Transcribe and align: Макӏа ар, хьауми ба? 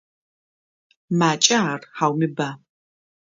Макӏа 1.19 1.57
ар, 1.73 1.81
хьауми 1.97 2.27
ба? 2.35 2.49